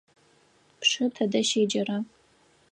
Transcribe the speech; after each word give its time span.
Пшы 0.79 1.05
тыдэ 1.15 1.41
щеджэра? 1.49 1.97